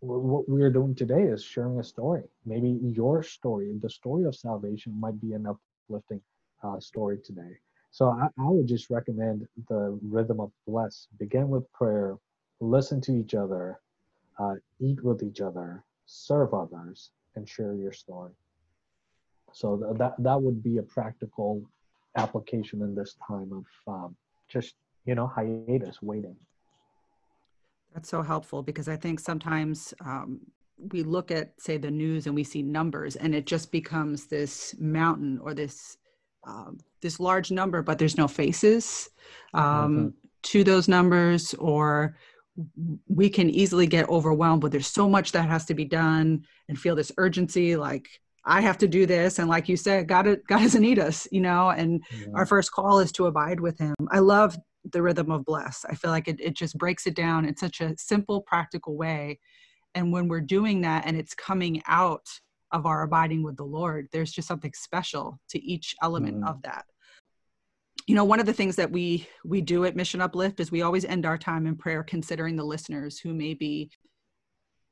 [0.01, 2.23] what we're doing today is sharing a story.
[2.45, 6.21] Maybe your story, the story of salvation, might be an uplifting
[6.63, 7.57] uh, story today.
[7.91, 11.09] So I, I, would just recommend the rhythm of bless.
[11.19, 12.19] Begin with prayer,
[12.61, 13.81] listen to each other,
[14.39, 18.33] uh, eat with each other, serve others, and share your story.
[19.57, 21.63] So th- that that would be a practical
[22.19, 23.65] application in this time of
[23.95, 24.17] um,
[24.49, 24.75] just
[25.07, 26.37] you know hiatus, waiting.
[27.95, 30.41] That's so helpful because I think sometimes um,
[30.93, 34.75] we look at say the news and we see numbers, and it just becomes this
[34.79, 35.97] mountain or this
[36.47, 39.09] um, this large number, but there's no faces
[39.55, 40.09] um, mm-hmm.
[40.43, 42.19] to those numbers, or
[43.09, 46.79] we can easily get overwhelmed but there's so much that has to be done and
[46.79, 48.09] feel this urgency like
[48.47, 49.39] i have to do this.
[49.39, 52.29] And like you said god god doesn't need us you know and yeah.
[52.35, 53.95] our first call is to abide with him.
[54.11, 54.57] I love
[54.93, 55.85] the rhythm of bless.
[55.89, 59.41] I feel like it, it just breaks it down in such a simple practical way.
[59.95, 62.27] And when we're doing that and it's coming out
[62.73, 66.49] of our abiding with the lord there's just something special to each element mm.
[66.49, 66.85] of that.
[68.07, 70.83] You know one of the things that we we do at mission uplift is we
[70.83, 73.91] always end our time in prayer considering the listeners who may be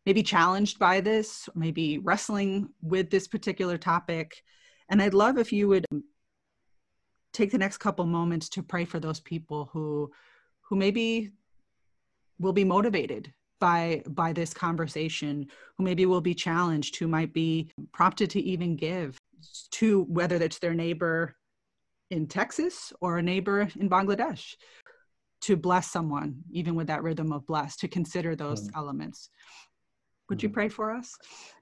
[0.06, 4.42] maybe challenged by this maybe wrestling with this particular topic
[4.88, 5.86] and i'd love if you would
[7.32, 10.10] take the next couple moments to pray for those people who
[10.62, 11.30] who maybe
[12.38, 17.70] will be motivated by by this conversation who maybe will be challenged who might be
[17.92, 19.18] prompted to even give
[19.70, 21.34] to whether it's their neighbor
[22.10, 24.54] in Texas or a neighbor in Bangladesh
[25.42, 28.76] to bless someone, even with that rhythm of bless, to consider those mm.
[28.76, 29.28] elements.
[30.28, 30.54] Would you mm.
[30.54, 31.16] pray for us?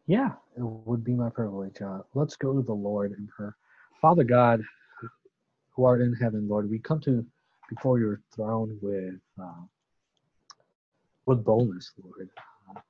[0.07, 1.81] Yeah, it would be my privilege.
[1.81, 3.57] Uh, let's go to the Lord in prayer.
[4.01, 4.62] Father God,
[5.70, 7.25] who art in heaven, Lord, we come to
[7.68, 9.62] before your throne with uh,
[11.27, 12.29] with boldness, Lord.
[12.68, 12.81] Uh,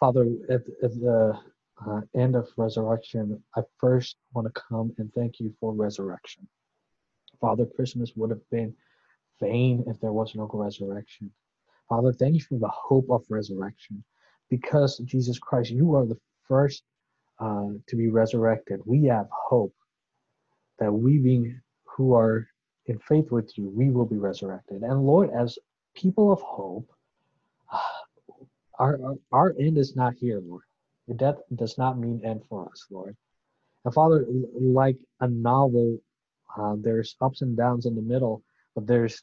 [0.00, 1.38] Father, at, at the
[1.86, 6.48] uh, end of resurrection, I first want to come and thank you for resurrection.
[7.40, 8.74] Father, Christmas would have been
[9.40, 11.30] vain if there was no resurrection.
[11.88, 14.02] Father, thank you for the hope of resurrection.
[14.52, 16.82] Because Jesus Christ, you are the first
[17.40, 18.80] uh, to be resurrected.
[18.84, 19.74] We have hope
[20.78, 22.46] that we being who are
[22.84, 24.82] in faith with you, we will be resurrected.
[24.82, 25.58] And Lord, as
[25.94, 26.86] people of hope,
[28.78, 28.98] our,
[29.30, 30.64] our, end is not here, Lord.
[31.06, 33.16] Your death does not mean end for us, Lord.
[33.86, 34.26] And Father,
[34.60, 35.98] like a novel
[36.58, 38.42] uh, there's ups and downs in the middle,
[38.74, 39.22] but there's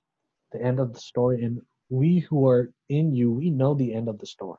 [0.51, 4.07] the end of the story, and we who are in you, we know the end
[4.09, 4.57] of the story.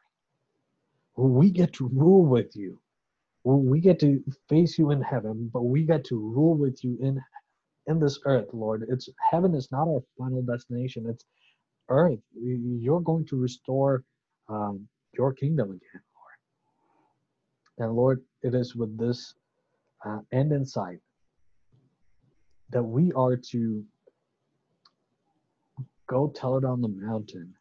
[1.17, 2.81] We get to rule with you.
[3.45, 7.21] We get to face you in heaven, but we get to rule with you in
[7.87, 8.87] in this earth, Lord.
[8.89, 11.07] It's heaven is not our final destination.
[11.09, 11.25] It's
[11.89, 12.21] earth.
[12.35, 14.05] You're going to restore
[14.49, 16.03] um, your kingdom again,
[17.79, 17.89] Lord.
[17.89, 19.35] And Lord, it is with this
[20.05, 20.99] uh, end in sight
[22.71, 23.85] that we are to
[26.07, 27.55] go tell it on the mountain.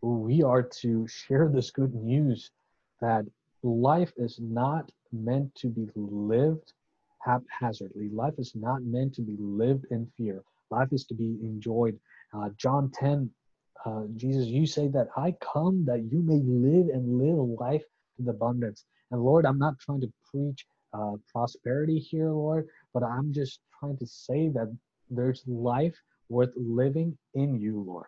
[0.00, 2.50] We are to share this good news
[3.02, 3.26] that
[3.62, 6.72] life is not meant to be lived
[7.18, 8.08] haphazardly.
[8.08, 10.42] Life is not meant to be lived in fear.
[10.70, 11.98] Life is to be enjoyed.
[12.32, 13.30] Uh, John 10,
[13.84, 17.84] uh, Jesus, you say that I come that you may live and live life
[18.18, 18.84] in abundance.
[19.10, 23.98] And Lord, I'm not trying to preach uh, prosperity here, Lord, but I'm just trying
[23.98, 24.74] to say that
[25.10, 25.94] there's life
[26.28, 28.06] worth living in you, Lord.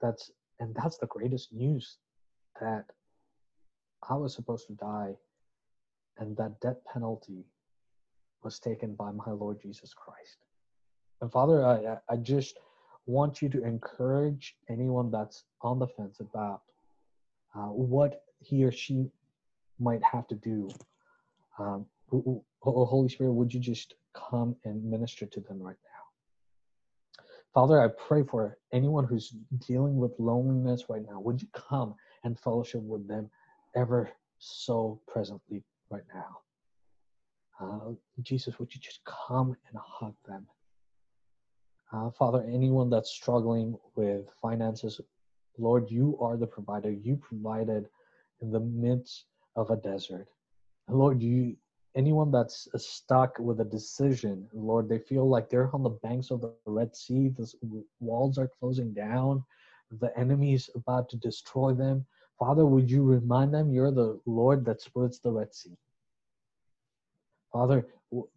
[0.00, 1.96] That's and that's the greatest news
[2.60, 2.84] that
[4.08, 5.14] I was supposed to die
[6.18, 7.44] and that death penalty
[8.42, 10.38] was taken by my Lord Jesus Christ.
[11.20, 12.58] And Father, I, I just
[13.06, 16.62] want you to encourage anyone that's on the fence about
[17.54, 19.10] uh, what he or she
[19.78, 20.68] might have to do.
[21.58, 21.86] Um,
[22.62, 25.90] Holy Spirit, would you just come and minister to them right now?
[27.52, 29.34] Father, I pray for anyone who's
[29.66, 31.20] dealing with loneliness right now.
[31.20, 33.28] Would you come and fellowship with them
[33.74, 36.38] ever so presently right now?
[37.60, 40.46] Uh, Jesus, would you just come and hug them?
[41.92, 45.00] Uh, Father, anyone that's struggling with finances,
[45.58, 46.90] Lord, you are the provider.
[46.90, 47.88] You provided
[48.40, 50.28] in the midst of a desert.
[50.88, 51.56] Lord, you
[51.96, 56.40] anyone that's stuck with a decision, Lord, they feel like they're on the banks of
[56.40, 57.52] the Red Sea, the
[57.98, 59.44] walls are closing down,
[60.00, 62.06] the enemy is about to destroy them.
[62.40, 65.76] Father, would you remind them you're the Lord that splits the Red Sea?
[67.52, 67.86] Father,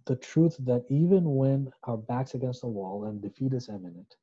[0.06, 4.18] the truth that even when our back's against the wall and defeat is imminent,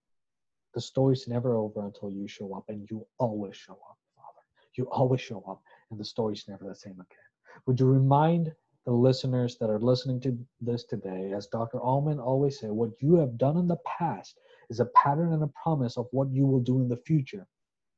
[0.74, 4.42] the story's never over until you show up, and you always show up, Father.
[4.74, 7.30] You always show up, and the story's never the same again.
[7.66, 8.52] Would you remind
[8.84, 11.80] the listeners that are listening to this today, as Dr.
[11.80, 14.38] Allman always said, what you have done in the past
[14.68, 17.46] is a pattern and a promise of what you will do in the future.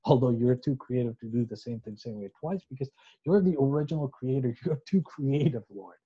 [0.04, 2.90] Although you're too creative to do the same thing same way twice, because
[3.24, 5.96] you're the original creator, you're too creative, Lord.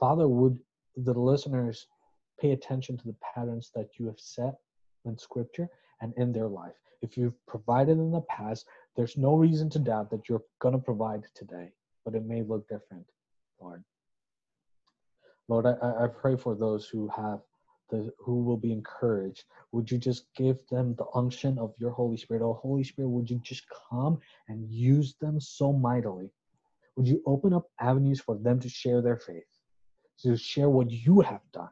[0.00, 0.58] Father, would
[0.96, 1.86] the listeners
[2.40, 4.54] pay attention to the patterns that you have set
[5.04, 5.68] in scripture
[6.00, 6.74] and in their life?
[7.02, 10.80] If you've provided in the past, there's no reason to doubt that you're going to
[10.80, 11.72] provide today,
[12.04, 13.06] but it may look different,
[13.60, 13.84] Lord.
[15.48, 17.40] Lord, I, I pray for those who have
[17.90, 19.44] the who will be encouraged.
[19.72, 22.42] Would you just give them the unction of your Holy Spirit?
[22.42, 24.18] Oh, Holy Spirit, would you just come
[24.48, 26.30] and use them so mightily?
[26.96, 29.44] Would you open up avenues for them to share their faith?
[30.20, 31.68] to share what you have done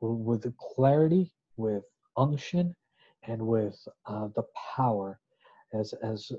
[0.00, 1.84] with clarity, with
[2.16, 2.74] unction,
[3.26, 4.44] and with uh, the
[4.76, 5.18] power,
[5.74, 6.30] as as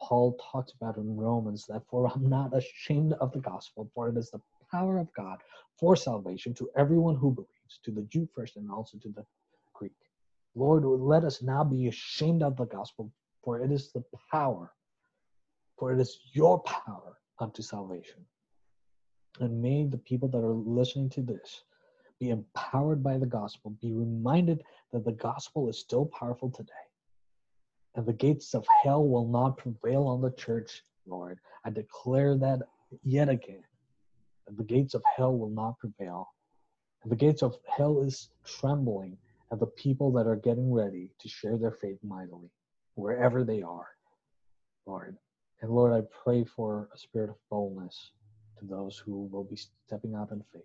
[0.00, 4.16] Paul talks about in Romans, that for I'm not ashamed of the gospel, for it
[4.16, 5.38] is the power of God
[5.78, 9.24] for salvation to everyone who believes, to the Jew first and also to the
[9.74, 9.92] Greek.
[10.54, 14.72] Lord, let us now be ashamed of the gospel, for it is the power,
[15.78, 18.24] for it is your power unto salvation.
[19.40, 21.62] And may the people that are listening to this
[22.18, 26.72] be empowered by the gospel, be reminded that the gospel is still powerful today.
[27.94, 31.38] And the gates of hell will not prevail on the church, Lord.
[31.64, 32.60] I declare that
[33.02, 33.62] yet again.
[34.46, 36.28] That the gates of hell will not prevail.
[37.02, 39.16] And the gates of hell is trembling
[39.52, 42.50] at the people that are getting ready to share their faith mightily,
[42.94, 43.88] wherever they are,
[44.86, 45.16] Lord.
[45.60, 48.10] And Lord, I pray for a spirit of boldness
[48.58, 50.62] to those who will be stepping out in faith,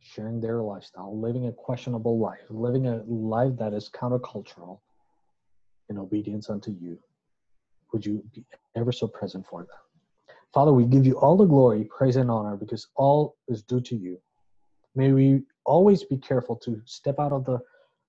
[0.00, 4.80] sharing their lifestyle, living a questionable life, living a life that is countercultural
[5.88, 6.98] in obedience unto you.
[7.92, 8.44] Would you be
[8.76, 9.87] ever so present for them?
[10.52, 13.96] Father, we give you all the glory, praise, and honor because all is due to
[13.96, 14.18] you.
[14.94, 17.60] May we always be careful to step out of the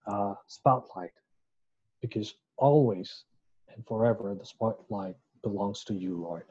[0.07, 1.11] uh, spotlight
[2.01, 3.23] because always
[3.75, 6.45] and forever the spotlight belongs to you, Lord.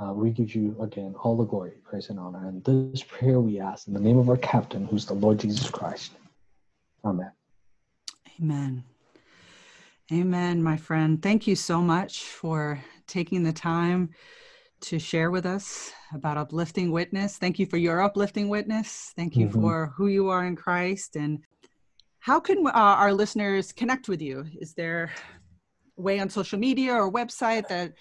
[0.00, 2.48] Uh, we give you again all the glory, praise, and honor.
[2.48, 5.70] And this prayer we ask in the name of our captain, who's the Lord Jesus
[5.70, 6.12] Christ.
[7.04, 7.30] Amen.
[8.40, 8.84] Amen.
[10.12, 11.22] Amen, my friend.
[11.22, 14.10] Thank you so much for taking the time
[14.82, 17.38] to share with us about uplifting witness.
[17.38, 19.12] Thank you for your uplifting witness.
[19.16, 19.60] Thank you mm-hmm.
[19.60, 21.16] for who you are in Christ.
[21.16, 21.40] And
[22.18, 24.44] How can uh, our listeners connect with you?
[24.60, 25.10] Is there
[25.98, 27.94] a way on social media or website that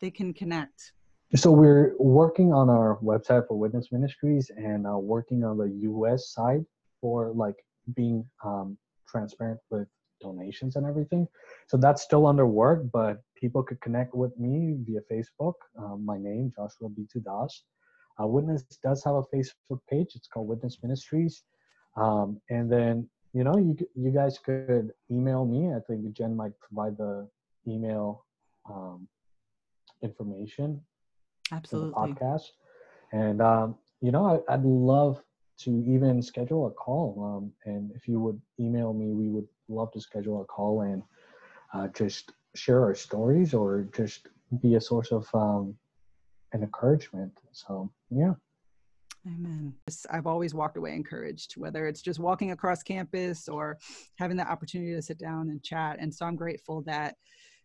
[0.00, 0.92] they can connect?
[1.34, 6.28] So we're working on our website for Witness Ministries and uh, working on the U.S.
[6.28, 6.64] side
[7.00, 7.56] for like
[7.96, 8.78] being um,
[9.08, 9.88] transparent with
[10.20, 11.26] donations and everything.
[11.66, 15.54] So that's still under work, but people could connect with me via Facebook.
[15.78, 17.62] Um, my name, Joshua Bitu Das.
[18.20, 20.12] Uh, Witness does have a Facebook page.
[20.14, 21.42] It's called Witness Ministries.
[21.96, 25.72] Um, and then, you know, you, you guys could email me.
[25.74, 27.28] I think Jen might provide the
[27.66, 28.24] email
[28.70, 29.08] um,
[30.02, 30.80] information
[31.52, 31.92] Absolutely.
[31.92, 32.50] podcast.
[33.12, 35.22] And um, you know, I, would love
[35.58, 37.22] to even schedule a call.
[37.22, 41.02] Um, and if you would email me, we would love to schedule a call and
[41.72, 44.28] uh, just share our stories or just
[44.60, 45.74] be a source of um,
[46.52, 47.32] an encouragement.
[47.52, 48.34] So yeah.
[49.26, 49.72] Amen.
[50.10, 53.78] I've always walked away encouraged, whether it's just walking across campus or
[54.18, 55.96] having the opportunity to sit down and chat.
[55.98, 57.16] And so I'm grateful that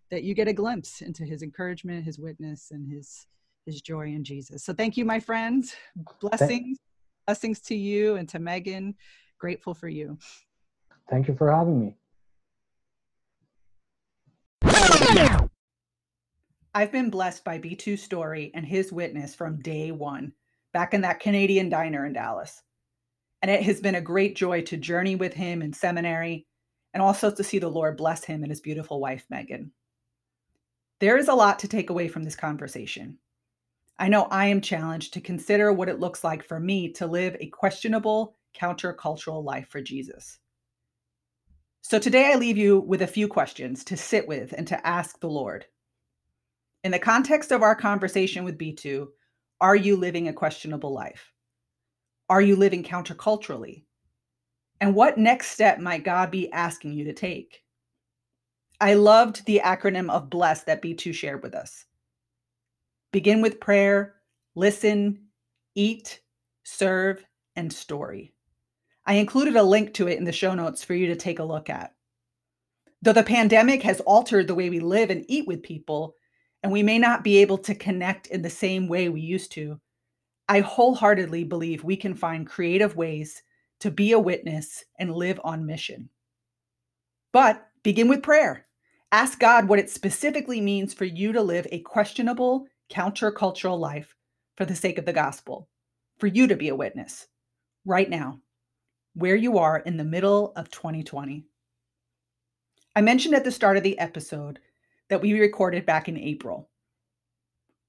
[0.10, 3.28] that you get a glimpse into his encouragement, his witness, and his
[3.66, 4.64] his joy in Jesus.
[4.64, 5.76] So thank you, my friends.
[6.22, 6.78] Blessings,
[7.30, 8.96] blessings to you and to Megan.
[9.38, 10.18] Grateful for you.
[11.12, 11.96] Thank you for having me.
[16.74, 20.34] I've been blessed by Bitu's story and his witness from day one,
[20.74, 22.64] back in that Canadian diner in Dallas.
[23.44, 26.48] And it has been a great joy to journey with him in seminary
[26.96, 29.72] and also to see the Lord bless him and his beautiful wife, Megan.
[31.00, 33.20] There is a lot to take away from this conversation.
[34.00, 37.36] I know I am challenged to consider what it looks like for me to live
[37.39, 40.39] a questionable countercultural life for Jesus.
[41.82, 45.20] So today I leave you with a few questions to sit with and to ask
[45.20, 45.66] the Lord.
[46.86, 49.08] In the context of our conversation with Bitu,
[49.60, 51.34] are you living a questionable life?
[52.30, 53.84] Are you living counterculturally?
[54.80, 57.64] And what next step might God be asking you to take?
[58.80, 61.84] I loved the acronym of BLESS that Bitu shared with us.
[63.12, 64.16] Begin with prayer,
[64.55, 65.30] listen,
[65.74, 66.22] eat,
[66.64, 68.34] serve, and story.
[69.05, 71.43] I included a link to it in the show notes for you to take a
[71.43, 71.95] look at.
[73.01, 76.14] Though the pandemic has altered the way we live and eat with people,
[76.62, 79.80] and we may not be able to connect in the same way we used to,
[80.47, 83.41] I wholeheartedly believe we can find creative ways
[83.80, 86.10] to be a witness and live on mission.
[87.32, 88.68] But begin with prayer.
[89.12, 94.16] Ask God what it specifically means for you to live a questionable countercultural life
[94.58, 95.70] for the sake of the gospel,
[96.18, 97.28] for you to be a witness
[97.86, 98.40] right now,
[99.14, 101.46] where you are in the middle of 2020.
[102.96, 104.60] I mentioned at the start of the episode
[105.10, 106.70] that we recorded back in April.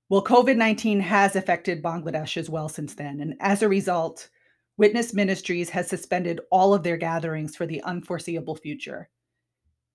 [0.09, 3.21] Well, COVID 19 has affected Bangladesh as well since then.
[3.21, 4.29] And as a result,
[4.77, 9.11] Witness Ministries has suspended all of their gatherings for the unforeseeable future.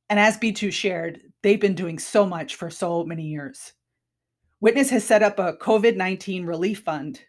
[0.10, 3.74] And as Bitu shared, they've been doing so much for so many years.
[4.62, 7.22] Witness has set up a COVID 19 relief fund,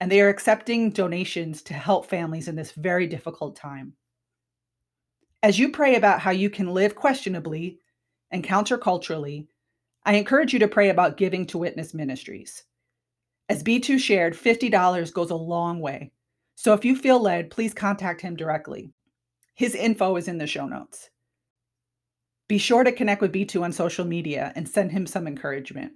[0.00, 3.94] and they are accepting donations to help families in this very difficult time.
[5.42, 7.78] As you pray about how you can live questionably
[8.30, 9.46] and counterculturally,
[10.04, 12.64] I encourage you to pray about giving to Witness Ministries.
[13.48, 16.10] As Bitu shared, $50 goes a long way.
[16.56, 18.92] So if you feel led, please contact him directly.
[19.54, 21.10] His info is in the show notes.
[22.48, 25.92] Be sure to connect with Bitu on social media and send him some encouragement.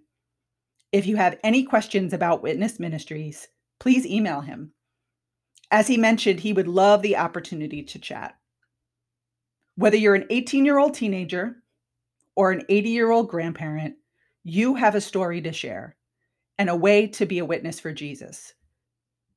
[0.92, 3.48] If you have any questions about Witness Ministries,
[3.80, 4.72] please email him.
[5.70, 8.36] As he mentioned, he would love the opportunity to chat.
[9.74, 11.56] Whether you're an 18 year old teenager
[12.36, 13.96] or an 80 year old grandparent,
[14.44, 15.96] you have a story to share
[16.58, 18.54] and a way to be a witness for Jesus.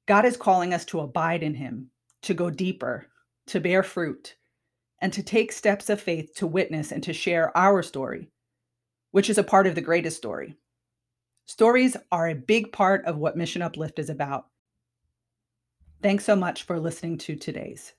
[0.06, 1.90] God is calling us to abide in him,
[2.22, 3.08] to go deeper,
[3.48, 4.36] to bear fruit,
[5.02, 8.30] and to take steps of faith to witness and to share our story,
[9.12, 10.56] which is a part of the greatest story
[11.50, 14.46] Stories are a big part of what Mission Uplift is about.
[16.00, 17.94] Thanks so much for listening to today's.